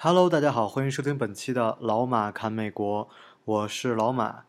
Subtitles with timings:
[0.00, 3.08] Hello，大家好，欢迎收听本期的老马侃美国，
[3.44, 4.44] 我是老马。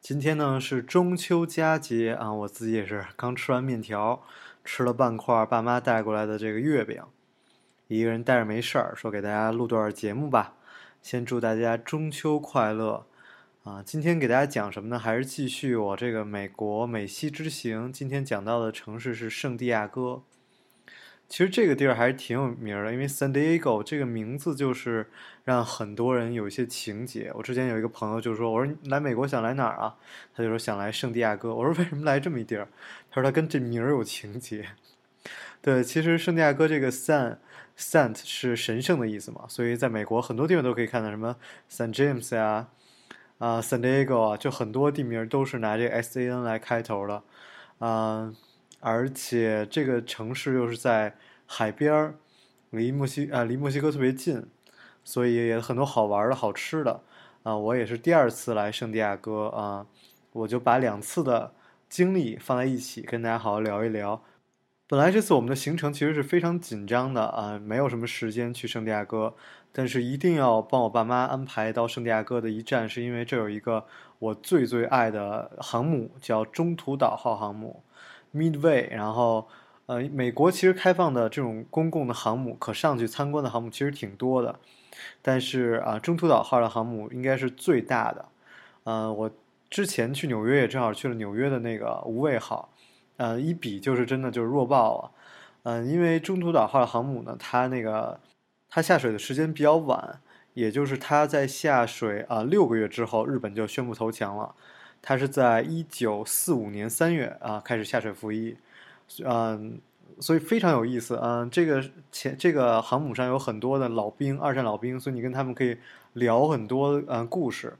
[0.00, 4.22] 今天呢是中秋佳节啊，我自己也是刚吃完面条，
[4.64, 7.02] 吃了半块爸妈带过来的这个月饼，
[7.88, 10.54] 一个人待着没事儿，说给大家录段节目吧。
[11.02, 13.04] 先祝大家中秋快乐
[13.64, 13.82] 啊！
[13.84, 14.96] 今天给大家讲什么呢？
[15.00, 17.92] 还是继续我这个美国美西之行。
[17.92, 20.22] 今天讲到的城市是圣地亚哥。
[21.32, 25.08] 其实这个地儿还是挺有名的，因为 San Diego 这个名字就是
[25.44, 27.32] 让很多人有一些情节。
[27.34, 29.96] 我之前有一个朋友就说：“我说来美国想来哪儿啊？”
[30.36, 31.54] 他就说想来圣地亚哥。
[31.54, 32.68] 我说为什么来这么一地儿？
[33.10, 34.66] 他说他跟这名儿有情节。
[35.62, 37.38] 对，其实圣地亚哥这个 San
[37.78, 41.34] Sant 是神圣的意思嘛，所以在美国很多地方都可以看到什么
[41.70, 42.68] San James 呀、
[43.38, 47.22] 啊 San Diego 啊，就很多地名都是拿这个 S A N 来开头的，
[47.78, 48.34] 啊。
[48.84, 51.14] 而且这个城市又是在
[51.46, 52.14] 海边儿，
[52.70, 54.44] 离墨西啊离墨西哥特别近，
[55.04, 57.00] 所以也很多好玩的好吃的
[57.44, 57.56] 啊。
[57.56, 59.86] 我也是第二次来圣地亚哥啊，
[60.32, 61.52] 我就把两次的
[61.88, 64.20] 经历放在一起跟大家好好聊一聊。
[64.88, 69.36] 本来这次我们的行程其实是非常紧张的啊，没有什么时间去圣地亚哥，
[69.70, 73.86] 但是一定要帮我爸妈安排到圣地亚哥的一站，是因为这有一个
[74.18, 77.84] 我最最爱的航母，叫中途岛号航母。
[78.34, 79.48] Midway，然后，
[79.86, 84.58] 呃，美国其实开放的这种公共的航母可上去参观的航母其实挺多的，
[85.20, 88.24] 但是啊，中途岛号的航母应该是最大的。
[88.84, 89.30] 呃，我
[89.70, 92.68] 之前去纽约也正好去了纽约的那个无畏号，
[93.16, 95.10] 呃，一比就是真的就是弱爆了。
[95.64, 98.18] 嗯，因为中途岛号的航母呢，它那个
[98.68, 100.20] 它下水的时间比较晚，
[100.54, 104.54] 也就是它在下水啊六个月之后，日本就宣布投降了。
[105.04, 108.56] 它是在一九四五年三月啊开始下水服役，
[109.24, 109.80] 嗯，
[110.20, 111.18] 所以非常有意思。
[111.20, 115.76] 嗯，这个前这个航母上有很多的老兵，二战老兵，所以你跟他们可以
[116.12, 117.74] 聊很多嗯故事。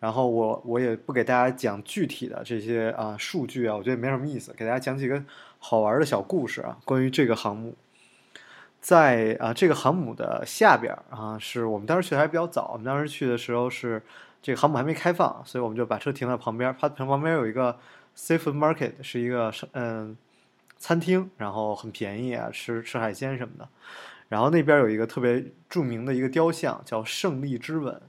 [0.00, 4.52] 然后我我也不给大家讲具体的这些啊数据啊，我觉得没什么意思。
[4.54, 5.22] 给大家讲几个
[5.60, 7.76] 好玩的小故事啊，关于这个航母。
[8.80, 14.02] 在啊这个航母的下边啊，是我们当时去的还比较早，我们当时去的时候是。
[14.40, 16.74] 这个航母还没开放，所以我们就把车停在旁边。
[16.78, 17.78] 它旁边有一个
[18.16, 20.16] Seafood Market，是一个嗯
[20.78, 23.68] 餐厅，然后很便宜啊，吃吃海鲜什么的。
[24.28, 28.00] 然后那边有一个特别著名的一个雕像，叫“胜利之吻”。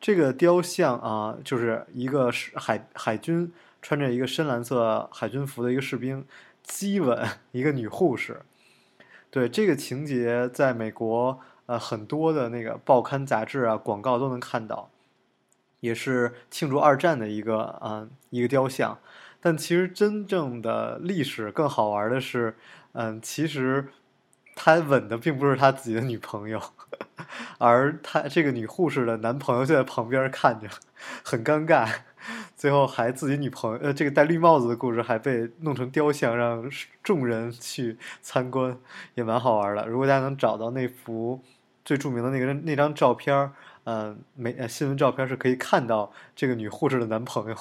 [0.00, 6.26] 这个雕像啊，就是一个海海军穿着一个深蓝色海军服的一个士兵
[6.62, 8.42] 激吻一个女护士。
[9.30, 14.90] 对这个情节，在美国呃很多的那个报刊杂志啊广告都能看到。
[15.80, 18.98] 也是庆祝二战的一个啊一个雕像，
[19.40, 22.56] 但其实真正的历史更好玩的是，
[22.92, 23.88] 嗯，其实
[24.54, 26.60] 他吻的并不是他自己的女朋友，
[27.58, 30.68] 而他这个女护士的男朋友就在旁边看着，
[31.24, 31.88] 很尴尬，
[32.54, 36.70] 最后还自己女朋友呃这个戴绿帽子的故事还被弄成雕像让
[37.02, 38.76] 众人去参观，
[39.14, 39.86] 也蛮好玩的。
[39.86, 41.40] 如果大家能找到那幅
[41.82, 43.50] 最著名的那个那张照片
[43.84, 47.56] 嗯，没新闻照片是可以看到这个女护士的男朋友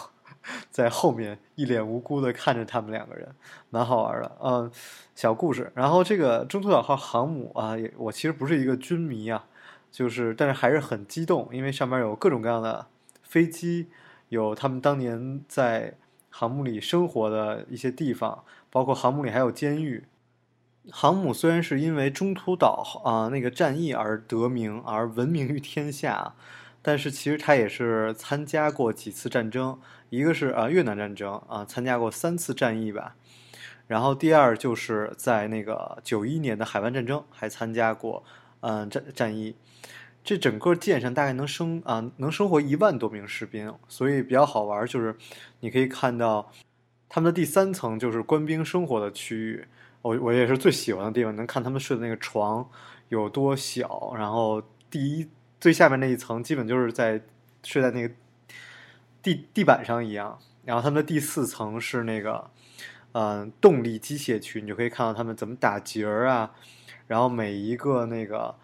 [0.70, 3.28] 在后面一脸无辜的看着他们两个人，
[3.70, 4.38] 蛮好玩的。
[4.42, 4.72] 嗯，
[5.16, 5.72] 小故事。
[5.76, 9.46] 然后这个中途岛号航母啊，也我其实不是一个军迷啊，
[9.92, 12.88] 就是但是还是很激动，因为上面有各种各样的
[13.24, 13.88] 飞机，
[14.30, 15.96] 有他们当年在
[16.30, 20.06] 航母里生活的一些地方，包括航母里还有监狱。
[20.92, 26.34] 航母虽然是因为中途岛啊那个战役而得名而闻名于天下，
[26.82, 29.80] 但是其实它也是参加过几次战争，
[30.10, 33.16] 一个是啊越南战争啊参加过三次战役吧，
[33.86, 38.24] 然后第二就是在那个九一年的海湾战争还参加过
[38.62, 39.56] 嗯战战役，
[40.24, 45.16] 这整个舰上大概能生啊能生活一万多名士兵，所以比较好玩就是
[45.60, 46.52] 你可以看到
[47.08, 49.68] 他们的第三层就是官兵生活的区域。
[50.02, 52.70] 我我也是最喜欢的地方，能看他们睡的那个床
[53.10, 54.14] 有多小。
[54.18, 55.28] 然后第一
[55.60, 57.22] 最下面那一层，基本就是在
[57.64, 58.14] 睡在那个
[59.22, 60.40] 地地板上一样。
[60.66, 62.50] 然后他们的第四层是那个
[63.14, 66.52] 嗯动力机械区，你就可以看到他们怎么打结儿啊。
[67.08, 68.56] 然后每一个那个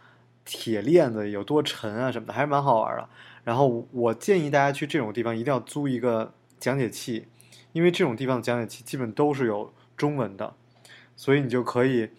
[0.45, 3.09] 铁链子有多沉啊什么的，还是蛮好玩的。
[3.43, 7.27] 然后我建议大家去这种地方一定要租一个讲解器，
[7.73, 10.53] 因为这种地方的讲解器基本都是有中文的，
[11.15, 12.09] 所以你就可以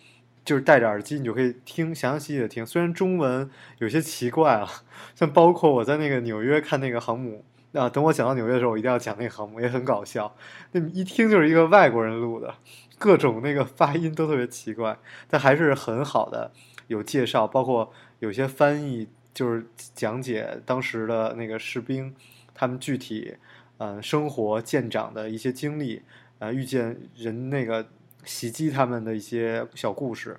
[0.45, 2.65] 就是戴着耳机，你就可以听详细细的听。
[2.65, 4.69] 虽然中文有些奇怪了，
[5.15, 10.35] 像包括我在那个纽约看那个航母啊，等我讲到纽约的时候，我一定要讲那个航母，也很搞笑。
[10.73, 12.55] 那一听就是一个外国人录的，
[12.99, 16.53] 各种那个发音都特别奇怪，但还是很好的，
[16.87, 19.09] 有介绍，包括有些翻译。
[19.37, 22.15] 就是讲解当时的那个士兵，
[22.55, 23.35] 他们具体，
[23.77, 26.01] 嗯，生活舰长的一些经历，
[26.39, 27.87] 呃，遇见人那个
[28.27, 30.39] 袭击他们的一些小故事。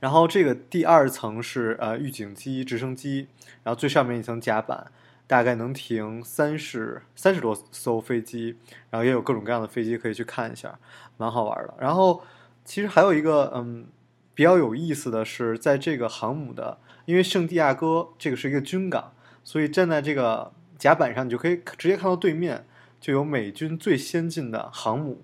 [0.00, 3.28] 然后这个第二层是呃预警机、直升机，
[3.62, 4.92] 然后最上面一层甲板，
[5.26, 8.58] 大概能停三十三十多艘飞机，
[8.90, 10.78] 然后也有各种各样的飞机可以去看一下，
[11.16, 11.74] 蛮好玩的。
[11.80, 12.22] 然后
[12.64, 13.86] 其实还有一个嗯
[14.34, 16.78] 比较有意思的是，在这个航母的。
[17.06, 22.66] 因为圣地亚哥这个是一个军港，所以站在这个甲板上，你就可以直接看到对面
[23.00, 25.22] 就有美军最先进的航母，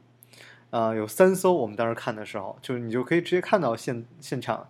[0.75, 1.53] 啊，有三艘。
[1.53, 4.69] 我们当时看的时候，就是你就可以直接看到现现场，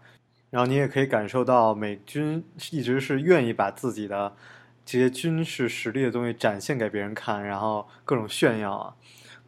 [0.51, 4.37] 然后你也可以感受到美军一直是愿意把自己的
[4.85, 8.95] 这些军事实力的东西展现给别人看，然后各种炫耀啊。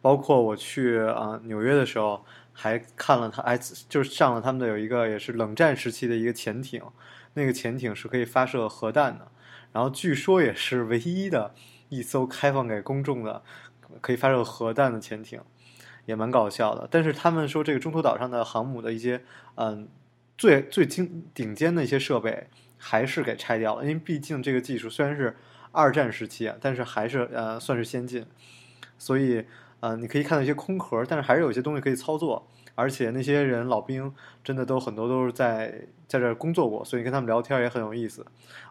[0.01, 3.55] 包括我去啊纽约的时候，还看了他，哎，
[3.87, 6.81] 就是上了他们的有一个也是冷战时期的一个潜艇。
[7.35, 9.27] 那个潜艇是可以发射核弹的，
[9.71, 11.53] 然后据说也是唯一的
[11.89, 13.43] 一艘开放给公众的
[14.01, 15.39] 可以发射核弹的潜艇，
[16.07, 16.87] 也蛮搞笑的。
[16.89, 19.21] 但是他们说这个中途岛上的航母的一些
[19.53, 19.87] 嗯
[20.35, 22.47] 最最精顶尖的一些设备
[22.79, 25.37] 还是给拆掉了，因为毕竟这个技术虽然是
[25.71, 28.25] 二战时期啊，但是还是呃算是先进，
[28.97, 29.45] 所以
[29.81, 32.47] 呃你可以看到一些空壳，但是还是有些东西可以操作。
[32.75, 34.13] 而且那些人老兵
[34.43, 38.23] 真的都很多都是在在这工作过，所以跟他们聊天也很有意思。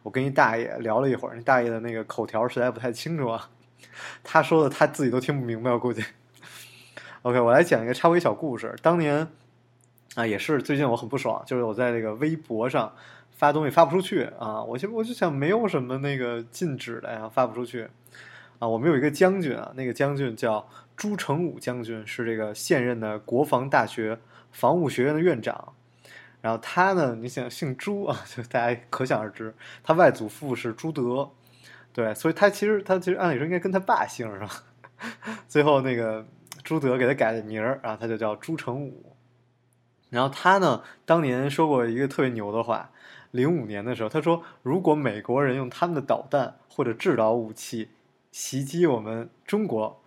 [0.04, 3.50] 我跟一大爷聊了一会儿，那大爷的那个口条实在不太清楚啊，
[4.22, 6.04] 他说的他自己都听不明白，我估计。
[7.26, 8.72] OK，我来讲一个插播小故事。
[8.82, 9.26] 当年
[10.14, 12.94] 啊，也是最近我很不爽，就是我在那个微博上
[13.32, 17.88] 发东西发不出去啊，我就我就想没有什么那个禁止的呀，发不出去
[18.60, 18.68] 啊。
[18.68, 20.68] 我们有一个将军啊，那个将军叫。
[20.94, 24.18] 朱成武将军是这个现任的国防大学
[24.52, 25.74] 防务学院的院长，
[26.40, 29.52] 然后他呢，你想姓朱啊， 就大家可想而知，
[29.82, 31.28] 他外祖父是朱德，
[31.92, 34.48] 对，所以他其实他其实按理说应该跟他爸姓是吧？
[35.48, 36.24] 最后那个
[36.66, 39.16] 朱德给他改的名儿，然后他就叫朱成武。
[40.10, 42.90] 然后他呢，当年说过一个特别牛的话，
[43.30, 47.88] 零五年的时候，他说如果美国人用他们的导弹或者制导武器
[48.32, 50.02] 袭击我们中国。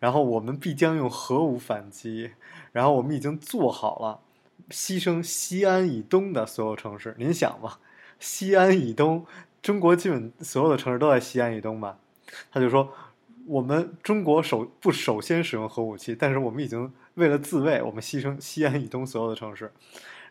[0.00, 2.32] 然后我们必将用核武反击，
[2.72, 4.20] 然后我们已经做好了
[4.68, 7.14] 牺牲西安以东的所有城市。
[7.16, 7.78] 您想吧，
[8.18, 9.24] 西安以东，
[9.62, 11.96] 中国基本所有的城市都在西安以东吧？
[12.52, 12.92] 他就说，
[13.46, 19.72] 我们中国首不首先使用核武器，但是我们已经为了自卫，我们牺牲西安以东所有的城市。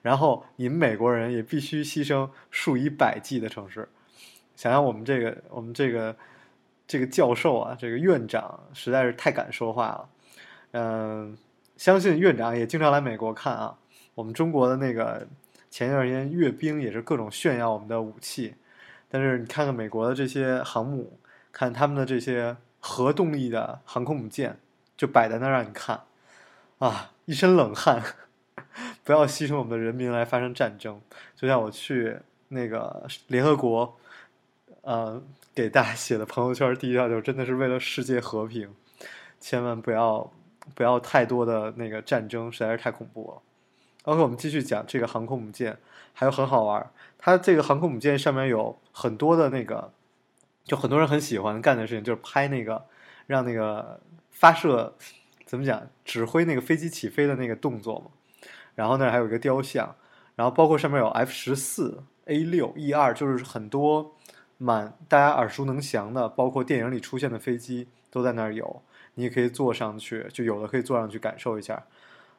[0.01, 3.87] 然后你们美国人也必须牺牲数以百计的城市。
[4.55, 6.15] 想想我们这个，我们这个。
[6.85, 10.09] 这个教授啊，这个院长实在是太敢说话了。
[10.71, 11.35] 嗯，
[11.77, 13.75] 相信院长也经常来美国看啊。
[14.13, 15.25] 我们中国的那个
[15.71, 18.53] 前一段时间阅兵也是各种炫耀我们的武器，
[19.09, 21.17] 但是你看看美国的这些航母，
[21.53, 24.59] 看他们的这些核动力的航空母舰，
[24.97, 26.01] 就摆在那儿让你看，
[26.79, 28.03] 啊，一身冷汗。
[29.05, 30.99] 不要牺牲我们的人民来发生战争。
[31.37, 32.17] 就像我去
[32.49, 33.97] 那个联合国，
[34.81, 35.23] 呃。
[35.55, 38.73] 给大家写的朋友圈第一条就真的是为了世界和平，
[39.39, 40.33] 千万不要
[40.73, 43.41] 不要太多的那个战争，实在是太恐怖了。
[44.05, 45.77] OK，我们继续讲这个航空母舰，
[46.11, 46.91] 还有很好玩。
[47.19, 49.93] 它这个航空母舰上面有很多的那个，
[50.63, 52.85] 就很多人很喜欢干的事情，就是拍那个
[53.27, 53.99] 让那个
[54.31, 54.95] 发射
[55.45, 58.05] 怎么讲，指挥那个飞机起飞的那个动作嘛。
[58.75, 59.95] 然后那，还有一个雕像，
[60.35, 64.15] 然后包括上面有 F 十四、A 六、E 二，就是很多。
[64.59, 68.81] 满大家耳熟能详的，包括电影里出现的飞机都在那儿有，
[69.15, 71.83] 你也可以坐上去，就有的可以坐上去感受一下。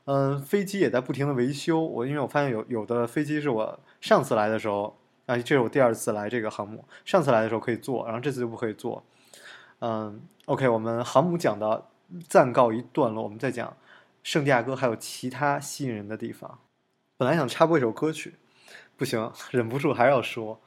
[0.07, 1.81] 嗯，飞机也在不停的维修。
[1.83, 9.03] 我因为我发现有有的飞机是我上次来的时候，啊，这是我第二次来这个航母，上次来的时候可以坐，然后这次就不可以坐。
[9.81, 11.87] 嗯，OK，我们航母讲的
[12.29, 13.77] 暂告一段落，我们再讲
[14.23, 16.59] 圣地亚哥还有其他吸引人的地方。
[17.17, 18.35] 本来想插播一首歌曲，
[18.97, 20.61] 不行，忍不住还是要说。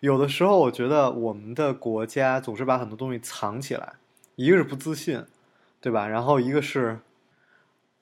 [0.00, 3.94] 有的时候，我觉得我们的国家总是把很多东西藏起来，
[4.34, 5.24] 一个是不自信，
[5.80, 6.08] 对吧？
[6.08, 7.00] 然后一个是，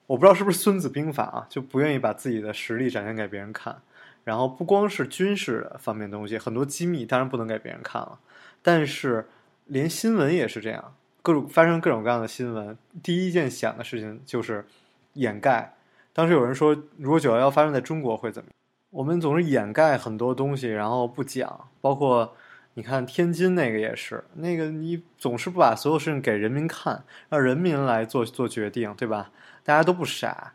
[0.06, 3.82] 我不知道是不是《孙子兵法》啊，就不愿意把自己的实力展现给别人看。
[4.24, 8.18] 然后不光是军事方面东西，很多机密当然不能给别人看了，
[8.62, 9.26] 但是
[9.64, 14.66] 连新闻也是这样，各种发生各种各样的新闻，第一件想的事情就是
[15.14, 15.74] 掩盖。
[16.12, 18.54] 当时有人说，如果九幺幺发生在中国会怎么样？
[18.90, 22.34] 我们总是掩盖很多东西，然后不讲，包括
[22.74, 29.30] 你看天津那个也是，那个你总是不把所有事情给人民看，让人民来做做决定，对吧？
[29.64, 30.52] 大家都不傻，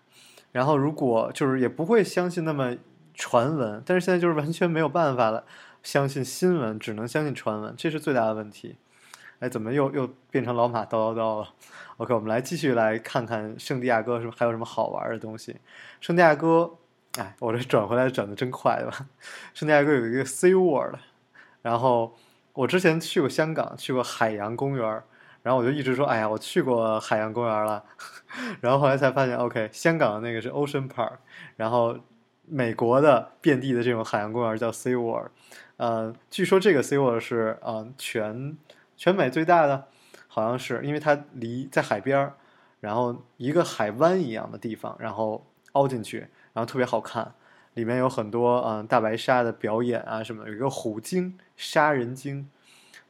[0.52, 2.78] 然后如果就是也不会相信那么。
[3.14, 5.46] 传闻，但是现在就是完全没有办法了，
[5.82, 8.78] 相信新闻只能相信传闻，这是最大的问题。
[9.40, 11.50] 哎，怎么又又变成老马叨叨叨了
[11.98, 15.58] ？OK，我们来继续来看看圣地亚哥是不还有什么好玩的东西。
[16.00, 16.78] 圣地亚哥，
[17.18, 19.06] 哎，我这转回来转的真快，对吧？
[19.54, 20.96] 圣地亚哥有一个 Sea World，
[21.62, 22.16] 然后
[22.54, 25.04] 我之前去过香港，去过海洋公园，
[25.42, 27.84] 然后我就一直说，哎呀，我去过海洋公园了，
[28.62, 31.18] 然后后来才发现，OK，香港的那个是 Ocean Park，
[31.58, 31.98] 然后。
[32.46, 35.30] 美国的遍地的这种海洋公园叫 Sea World，
[35.78, 38.58] 呃，据说这个 Sea World 是呃全
[38.98, 39.88] 全美最大的，
[40.28, 42.34] 好像是因为它离在海边儿，
[42.82, 46.20] 然后一个海湾一样的地方，然后凹进去，
[46.54, 47.34] 然后特别好看，
[47.76, 52.50] 里面有很多嗯大白鲨的表演啊什么的，有一个虎鲸、杀人鲸，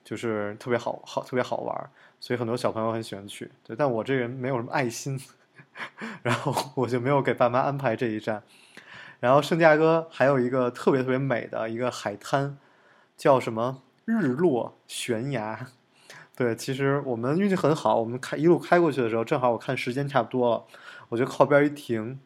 [0.04, 3.52] 就是特别好好特别好玩，所以很多小朋友很喜欢去。
[3.64, 5.20] 对，但我这人没有什么爱心，
[6.22, 8.44] 然后我就没有给爸妈安排这一站。
[9.24, 12.58] 然后圣地亚哥还有一个特别特别美的一个海滩，
[13.16, 15.68] 叫什么日落悬崖。
[16.36, 20.66] 对，其实我们运气很好，我们开一路开过去的时候，正好我看时间差不多了，
[21.08, 22.20] 我就靠边一停，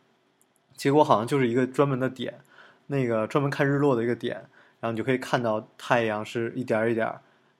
[0.75, 2.39] 结果好像就是一个专门的点，
[2.88, 4.38] 那个专门看日落的一个点，
[4.80, 7.13] 然后你就可以看到太阳是一点一点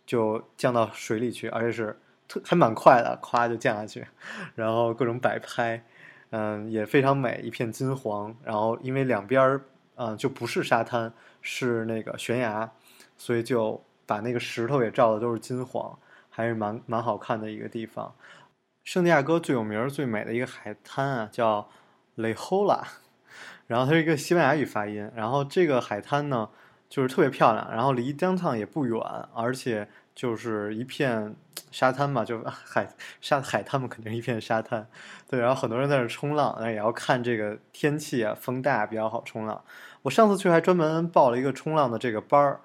[0.08, 4.08] 就降到水里去，而且是特还蛮快的，咵就降下去，
[4.56, 5.84] 然后各种摆拍。
[6.30, 8.36] 嗯，也非常美，一片金黄。
[8.44, 9.62] 然后因为两边儿，
[9.96, 12.70] 嗯，就不是沙滩，是那个悬崖，
[13.16, 15.98] 所以就把那个石头也照的都是金黄，
[16.30, 18.14] 还是蛮蛮好看的一个地方。
[18.84, 21.70] 圣地亚哥最有名、最美的一个海滩啊，叫
[22.16, 22.84] Le Hola，
[23.68, 25.12] 然后它是一个西班牙语发音。
[25.16, 26.50] 然后这个海滩呢，
[26.88, 29.00] 就是特别漂亮，然后离江趟也不远，
[29.34, 29.88] 而且。
[30.18, 31.36] 就是一片
[31.70, 32.90] 沙滩嘛，就 海
[33.22, 34.88] 沙海滩嘛，肯定一片沙滩。
[35.30, 39.64] 对，然后很多人在那冲浪，那也要看这个天气啊，风大比较好冲浪。
[40.02, 42.62] 我上次去还专门报了一个冲浪的这个班儿，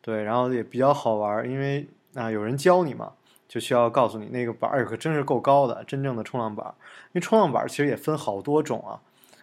[0.00, 3.14] 对，然后也比较好玩，因为啊有人教你嘛，
[3.48, 6.74] 就需要告诉你那个板儿可真是够高的，真正的冲浪板儿。
[7.06, 9.00] 因为冲浪板其实也分好多种啊，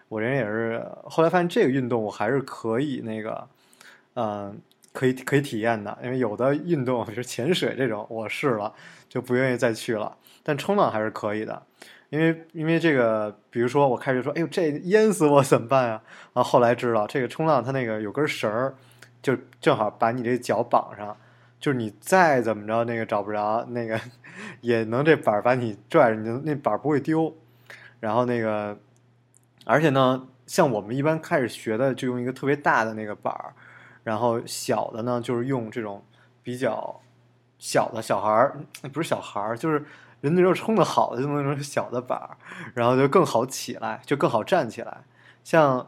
[0.07, 3.49] 我人也是后来发现这个运动我还是可以那个，
[4.13, 4.61] 嗯。
[4.93, 8.73] 可以可以体验的，因为有的运动，比如潜水这种，我试了
[9.07, 10.17] 就不愿意再去了。
[10.43, 11.61] 但冲浪还是可以的，
[12.09, 16.01] 因为因为这个，比如说我开始说，哎呦，这淹死我怎么办呀？
[16.33, 18.75] 然后后来知道，这个冲浪它那个有根绳儿，
[19.21, 21.15] 就正好把你这脚绑上，
[21.59, 23.99] 就是你再怎么着那个找不着，那个
[24.61, 27.33] 也能这板把你拽着，你那板不会丢。
[27.99, 28.77] 然后那个，
[29.63, 33.53] 而且呢，像我们一般开始学的，就用一个特别大的那个板儿。
[34.03, 36.03] 然后小的呢，就是用这种
[36.43, 36.99] 比较
[37.57, 38.57] 小的小孩儿，
[38.91, 39.85] 不是小孩儿，就是
[40.21, 42.37] 人那时候冲的好的，就那种小的板儿，
[42.73, 45.03] 然后就更好起来，就更好站起来。
[45.43, 45.87] 像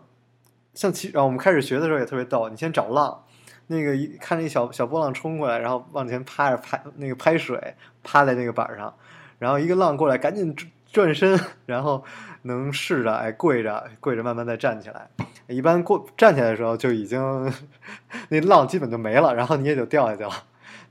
[0.73, 3.23] 像其，然后我们开始学的时候也特别逗，你先找浪，
[3.67, 8.93] 那个一看那小小波浪冲过来，然后往前趴着拍那个拍水，趴在那个板上，
[9.39, 10.55] 然后一个浪过来，赶紧
[10.93, 12.03] 转身，然后
[12.43, 15.09] 能试着哎跪着跪着慢慢再站起来。
[15.47, 17.51] 一般过站起来的时候就已经
[18.29, 20.29] 那浪基本就没了，然后你也就掉下去了。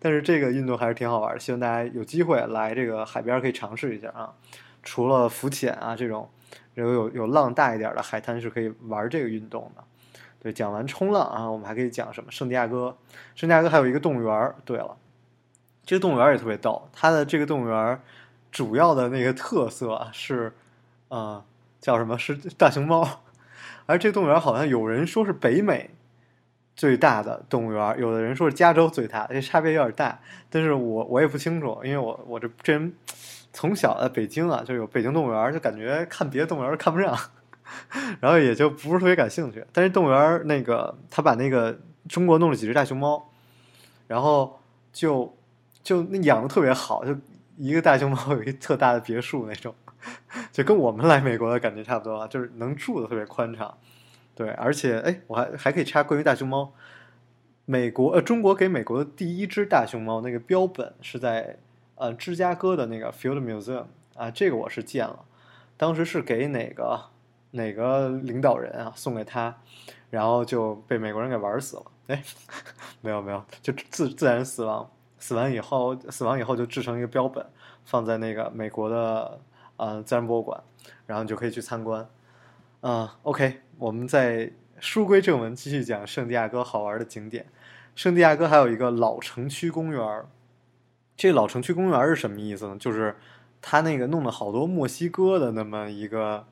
[0.00, 4.32] 但是这个运动还是挺好玩的，希望大家有机会来这个海边可以尝试一下啊。
[4.82, 6.28] 除了浮潜啊这种
[6.74, 9.84] 有有有浪大一点的海滩是可以玩这个运动的。
[10.40, 12.28] 对，讲完冲浪啊，我们还可以讲什么？
[12.32, 12.96] 圣地亚哥，
[13.36, 14.52] 圣地亚哥还有一个动物园。
[14.64, 14.96] 对了，
[15.86, 18.00] 这个动物园也特别逗，它的这个动物园
[18.52, 20.52] 主要的那个特色是，
[21.08, 21.42] 呃，
[21.80, 22.16] 叫什么？
[22.16, 23.22] 是大熊猫。
[23.86, 25.90] 而这个动物园好像有人说是北美
[26.76, 30.20] 最大的动物园，有的人说是加州最大，这差别有点大。
[30.48, 32.92] 但是我我也不清楚，因为我我这这人
[33.52, 37.18] 从小在北京啊，就有北京动物园，就感觉看别的动物园看不上，
[38.20, 39.64] 然后也就不是特别感兴趣。
[39.72, 41.76] 但是动物园那个他把那个
[42.08, 43.30] 中国弄了几只大熊猫，
[44.06, 44.60] 然后
[44.92, 45.34] 就
[45.82, 47.14] 就那养的特别好，就
[47.56, 49.74] 一个大熊猫有一特大的别墅那种。
[50.50, 53.72] 就跟我们来美国的感觉差不多啊，就是能住的特别宽敞，
[54.34, 56.72] 对，而且哎，我还还可以插关于大熊猫，
[57.66, 61.56] 美国呃中国给美国的第一只大熊猫那个标本是在
[61.94, 63.84] 呃芝加哥的那个 Field Museum
[64.16, 65.24] 啊，这个我是见了，
[65.76, 67.00] 当时是给哪个
[67.52, 69.56] 哪个领导人啊送给他，
[70.10, 71.84] 然后就被美国人给玩死了。
[72.08, 72.20] 哎，
[73.00, 74.90] 没有没有，就自自然死亡，
[75.22, 77.46] 死完以后死亡以后就制成一个标本，
[77.84, 79.40] 放在那个美国的
[79.76, 80.60] 呃自然博物馆，
[81.06, 82.04] 然后你就可以去参观。
[82.80, 84.50] 啊、o k 我们在
[84.80, 87.46] 书归正文，继续讲圣地亚哥好玩的景点。
[87.94, 90.26] 圣地亚哥还有一个老城区公园儿，
[91.16, 92.76] 这老城区公园是什么意思呢？
[92.80, 93.14] 就是
[93.60, 96.44] 他那个弄了好多墨西哥的那么一个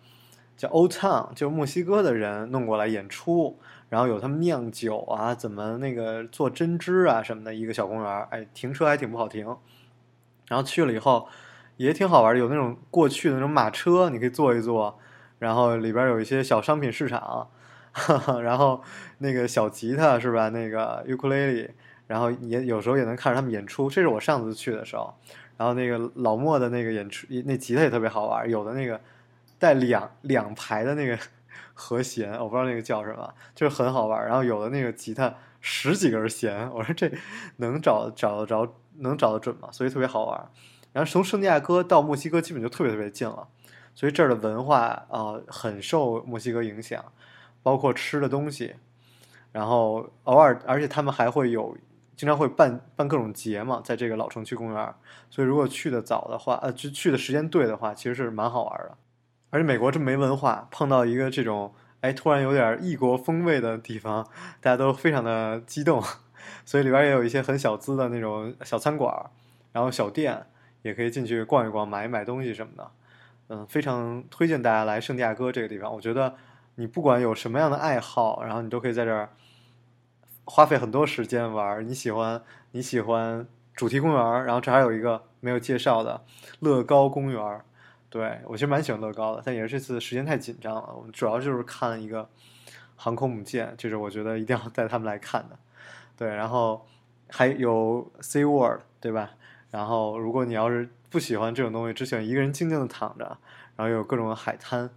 [0.57, 3.59] 叫 Old Town，就是墨西哥的人弄过来演出，
[3.90, 9.44] 然后有他们酿酒啊，怎么那个做针织啊什么的一个小公园儿，哎，停车还挺不好停。
[10.49, 11.28] 然后去了以后
[11.76, 14.99] 也挺好玩，有那种过去的那种马车，你可以坐一坐，
[15.38, 17.49] 然后里边有一些小商品市场，
[18.42, 18.82] 然后
[19.18, 20.49] 那个小吉他是吧？
[20.49, 21.70] 那个 ukulele，
[22.06, 23.90] 然后也有时候也能看着他们演出。
[23.90, 25.14] 这是我上次去的时候，
[25.56, 29.00] 然后那个老莫的那个演出，那吉他也特别好玩，有的那个
[29.59, 31.18] 带两两排的那个
[31.75, 34.25] 和弦，我不知道那个叫什么，就是很好玩。
[34.26, 37.11] 然后有的那个吉他十几根弦， 我说这
[37.57, 39.69] 能找找得着，能找得准吗？
[39.73, 40.50] 所以特别好玩。
[40.92, 43.47] 然后从圣地亚哥到墨西哥基本就特别特别近了，
[43.95, 47.04] 所以这儿的文化啊、很受墨西哥影响，
[47.62, 48.75] 包括吃的东西，
[49.52, 51.76] 然后偶尔，而且他们还会有
[52.16, 54.95] 经常会办办各种节嘛，在这个老城区公园，
[55.30, 58.97] 所以如果去的早的话，呃，就去的时间对的话，其实是蛮好玩的。
[59.50, 64.26] 而且美国这么没文化，碰到一个这种哎突然有点异国风味的地方，
[64.61, 66.02] 大家都非常的激动，
[66.64, 69.30] 所以里边也有一些很小资的那种小餐馆，
[69.73, 70.47] 然后小店。
[70.83, 72.90] 也可以进去逛一逛，买一买东西什么的，
[73.49, 75.92] 嗯，非常推荐大家来圣地亚哥这个地方。
[75.92, 76.35] 我觉得
[76.76, 79.28] 你不管有什么样的爱好，然后你都可以在这儿
[80.47, 81.87] 花费很多时间玩。
[81.87, 86.23] 你喜欢你喜欢主题公园，然后这还有一个没有介绍的
[86.61, 87.61] 乐高公园。
[88.11, 90.93] 对我其实蛮喜欢乐高的，但也是这次时间太紧张了。
[90.95, 92.29] 我们主要就是看一个
[92.97, 95.57] 航空母舰，这是我觉得一定要带他们来看的。
[96.17, 96.85] 对，然后
[97.29, 99.31] 还有 Sea World，对吧？
[99.71, 103.39] 然后，如果你要是不喜欢这种东西，只喜欢一个人静静的躺着，
[103.76, 104.91] 然后有各种海滩，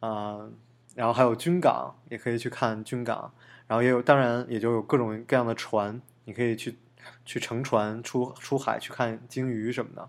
[0.00, 0.46] 啊、
[0.94, 3.32] 然后还有军港，也可以去看军港，
[3.66, 6.76] 然后也有，当然也就有各种各样的船，你可以去
[7.24, 10.06] 去乘船出出海去看鲸鱼什么的。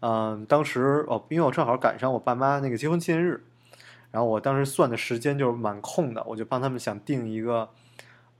[0.00, 3.44] 嗯、当时哦，因为我正好赶上我爸妈那个结婚纪念日，
[4.10, 7.70] 然后我当时算的时间就是蛮空的，我就帮他们想订一个。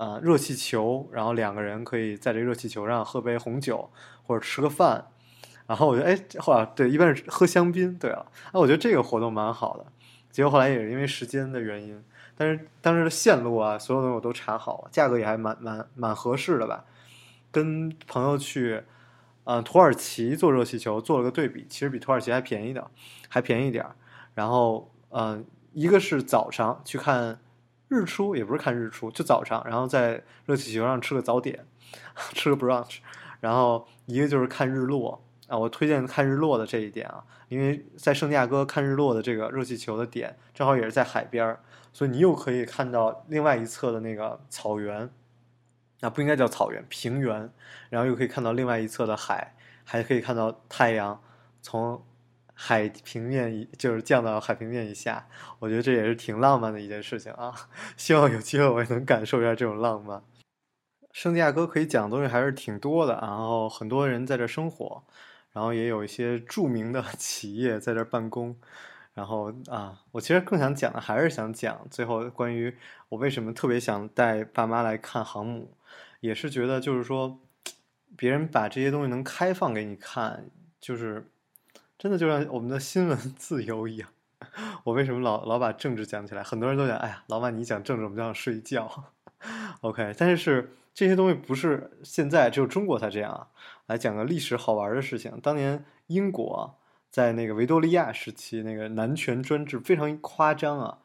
[0.00, 3.90] 呃，热气球，然后两个人可以在这热气球上喝杯红酒
[4.24, 5.08] 或者吃个饭，
[5.66, 7.98] 然后我觉得，哎，后来对，一般是喝香槟。
[7.98, 9.84] 对了，哎，我觉得这个活动蛮好的。
[10.30, 12.00] 结果后来也是因为时间的原因，
[12.36, 16.84] 但是当时的线路啊，所有东西我都查好了，价格也还蛮蛮蛮合适的吧。
[17.50, 18.84] 跟朋友去，
[19.48, 22.90] 呃，土耳其坐热气球做了个对比，其实比土耳其还便宜的，
[23.30, 23.96] 还便宜点儿。
[24.34, 27.40] 然后，嗯、一个是早上去看。
[27.90, 31.64] 日出也不是看日出，就早上，然后在热气球上吃个早点，
[32.36, 32.98] 吃个 brunch，
[33.40, 41.56] 然后一个就是看日落啊，我推荐看日落的这一点啊，因为在圣地亚哥看日落的这个热气球的点正好也是在海边，
[41.90, 45.08] 所以你又可以看到另外一侧的那个草原，
[46.00, 47.50] 啊不应该叫草原，平原，
[47.90, 51.22] 然后又可以看到另外一侧的海，还可以看到太阳
[51.62, 52.04] 从。
[52.60, 55.28] 海平面就是降到海平面以下，
[55.60, 57.54] 我觉得这也是挺浪漫的一件事情啊！
[57.96, 60.20] 希望有机会我也能感受一下这种浪漫。
[61.12, 65.04] 圣地亚哥可以讲的东西还是挺多的，然后很多人在这生活，
[65.52, 68.56] 然后也有一些著名的 企业在这办公。
[69.14, 72.76] 然后啊，我其实更想讲的还是想讲最后关于
[73.08, 75.76] 我为什么特别想带爸妈来看航母，
[76.20, 77.40] 也是觉得就是说，
[78.16, 80.50] 别人把这些东西能开放给你看，
[80.80, 81.30] 就是。
[81.98, 84.08] 真的就像我们的新闻 自由一样，
[84.84, 86.44] 我为什么老老把政治讲起来？
[86.44, 89.10] 很多人都讲，哎呀，老板你讲政治，我们就想睡觉。
[89.82, 93.48] OK，但是这些东西不是现在只有中国才这样啊。
[93.86, 96.78] 来讲个历史好玩的事情，当年英国
[97.10, 100.98] 在那个维多利亚时期，那个男权专制非常夸张啊。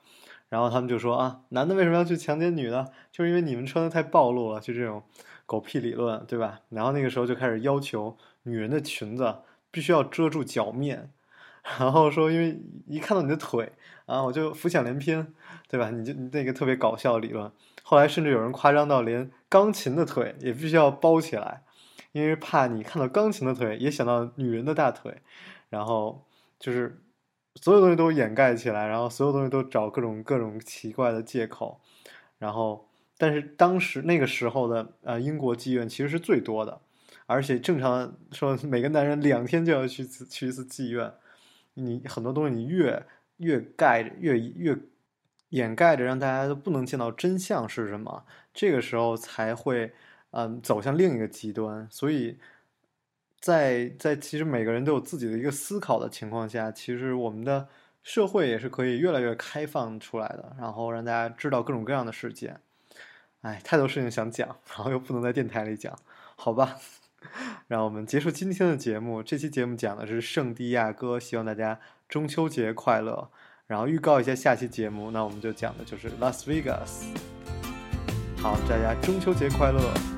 [0.53, 2.91] 然后他们就说啊，男的为什么要去强奸女的？
[3.11, 5.01] 就是因为你们穿的太暴露了，就这种
[5.47, 6.59] 狗屁理论，对吧？
[6.69, 9.39] 然后那个时候就开始要求女人的裙子。
[9.71, 11.09] 必须要遮住脚面，
[11.79, 13.73] 然后说，因为一看到你的腿
[14.05, 15.33] 啊，我就浮想联翩，
[15.67, 15.89] 对吧？
[15.89, 17.51] 你就那个特别搞笑理论。
[17.81, 21.63] 后来甚至有人夸张到连钢琴的腿也必须要包起来，
[22.11, 25.23] 因为怕你看到钢琴的腿也想到女人的大腿，
[25.69, 26.23] 然后
[26.59, 27.01] 就是
[27.55, 31.79] 所有东西都掩盖起来，然后所有东西都找各种各种奇怪的借口，
[32.37, 32.87] 然后
[33.17, 36.81] 但是当时那个时候的呃英国妓院其实是最多的。
[37.25, 41.13] 而且正常说，每个男人两天就要去去一次妓院。
[41.75, 43.05] 你很多东西，你越
[43.37, 44.77] 越盖越越
[45.49, 49.93] 掩盖着，让大家都不能见到真相是什么，这个时候才会
[50.31, 51.87] 嗯走向另一个极端。
[51.89, 52.37] 所以
[53.43, 57.67] 在在其实每个人都有自己的一个思考的情况下，其实我们的
[58.01, 62.61] 社会也是可以越来越开放出来的，然后让大家知道各种各样的事件。
[63.41, 65.93] 哎，太多事情想讲，然后又不能在电台里讲，
[66.37, 66.77] 好吧？
[67.67, 69.21] 让我们结束今天的节目。
[69.21, 71.77] 这期节目讲的是圣地亚哥，希望大家
[72.07, 73.29] 中秋节快乐。
[73.67, 77.13] 然后预告一下下期节目，那我们就讲的就是拉斯维加斯。
[78.37, 80.12] 好，大家中秋节快乐！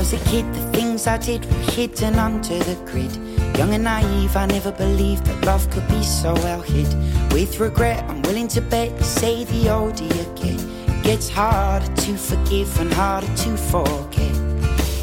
[0.00, 3.14] Was a kid, the things I did were hidden under the grid.
[3.58, 6.88] Young and naive, I never believed that love could be so well hid.
[7.34, 9.92] With regret, I'm willing to bet you say the you
[10.40, 14.34] get, it gets harder to forgive and harder to forget.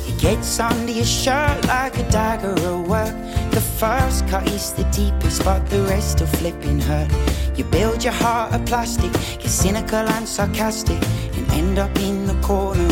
[0.09, 3.15] It gets under your shirt like a dagger at work.
[3.51, 7.11] The first cut is the deepest, but the rest are flipping hurt.
[7.55, 10.99] You build your heart of plastic, get cynical and sarcastic,
[11.37, 12.86] and end up in the corner.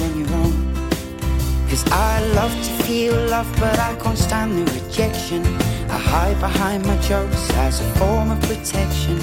[1.76, 5.44] Cause I love to feel love, but I can't stand the rejection.
[5.90, 9.18] I hide behind my jokes as a form of protection.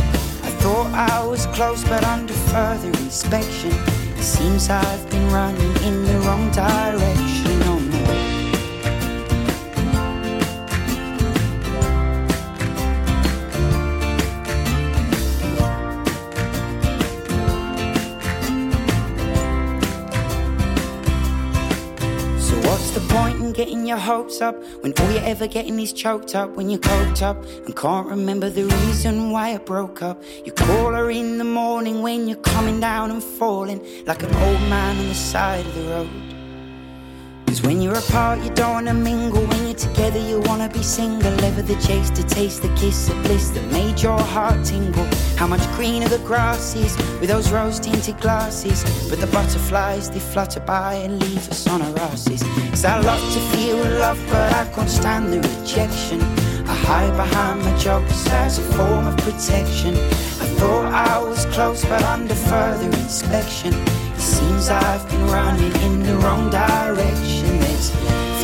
[0.44, 3.72] I thought I was close, but under further inspection,
[4.18, 7.51] it seems I've been running in the wrong direction.
[23.64, 27.22] Getting your hopes up when all you're ever getting is choked up when you're coked
[27.22, 30.20] up and can't remember the reason why it broke up?
[30.44, 34.60] You call her in the morning when you're coming down and falling like an old
[34.62, 36.10] man on the side of the road.
[37.46, 39.46] Cause when you're apart, you don't wanna mingle.
[39.46, 41.32] When you're together, you wanna be single.
[41.44, 45.06] Ever the chase to taste the kiss of bliss that made your heart tingle.
[45.36, 48.84] How much greener the grass is with those rose tinted glasses.
[49.08, 52.42] But the butterflies, they flutter by and leave us on our asses.
[52.70, 56.20] Cause I love to feel love, but I can't stand the rejection.
[56.66, 59.94] I hide behind my jokes as a form of protection.
[59.94, 63.72] I thought I was close, but under further inspection.
[63.74, 67.60] It seems I've been running in the wrong direction.
[67.60, 67.90] There's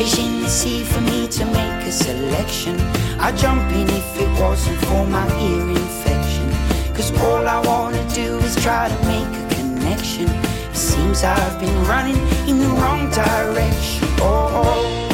[0.05, 2.79] sea for me to make a selection.
[3.19, 6.49] I'd jump in if it wasn't for my ear infection.
[6.95, 10.27] Cause all I wanna do is try to make a connection.
[10.71, 14.07] It seems I've been running in the wrong direction.
[14.21, 14.49] Oh.
[14.65, 15.08] Oh,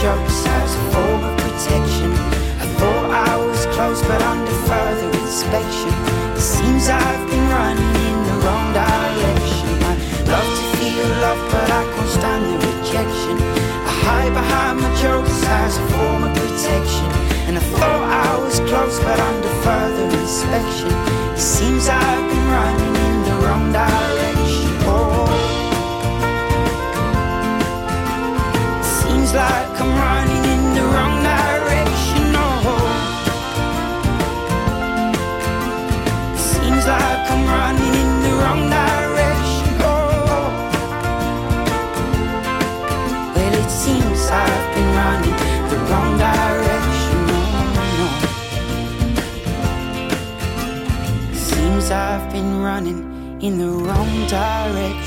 [0.00, 2.10] jokes as a form of protection.
[2.56, 5.92] I thought I was close, but under further inspection,
[6.32, 9.76] it seems I've been running in the wrong direction.
[9.84, 9.92] I
[10.24, 13.36] love to feel love, but I can't stand the rejection.
[13.84, 17.08] I hide behind my jokes as a form of protection.
[17.44, 20.92] And I thought I was close, but under further inspection,
[21.36, 22.29] it seems I've
[53.42, 54.99] in the wrong direction.